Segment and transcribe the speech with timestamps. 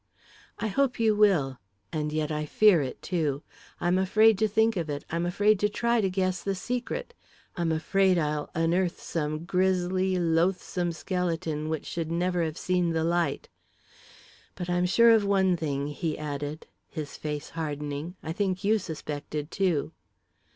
[0.57, 1.59] "I hope you will
[1.93, 3.43] and yet I fear it, too.
[3.79, 7.13] I'm afraid to think of it I'm afraid to try to guess the secret
[7.55, 13.47] I'm afraid I'll unearth some grisly, loathsome skeleton, which should never have seen the light!
[14.55, 18.15] But I'm sure of one thing," he added, his face hardening.
[18.23, 19.91] "I think you suspected, too."